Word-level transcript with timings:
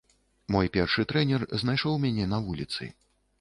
Мой 0.53 0.69
першы 0.77 1.05
трэнер 1.11 1.45
знайшоў 1.65 2.01
мяне 2.07 2.25
на 2.33 2.41
вуліцы. 2.49 2.91